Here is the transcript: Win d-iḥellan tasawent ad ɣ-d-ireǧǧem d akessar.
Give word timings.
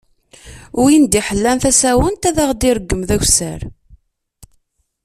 Win 0.81 1.03
d-iḥellan 1.09 1.57
tasawent 1.63 2.27
ad 2.29 2.37
ɣ-d-ireǧǧem 2.49 3.01
d 3.09 3.11
akessar. 3.15 3.61